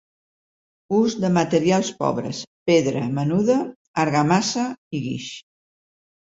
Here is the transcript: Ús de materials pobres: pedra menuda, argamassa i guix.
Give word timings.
Ús 0.99 1.15
de 1.25 1.29
materials 1.35 1.91
pobres: 1.99 2.39
pedra 2.71 3.03
menuda, 3.19 3.59
argamassa 4.05 4.65
i 5.01 5.05
guix. 5.05 5.29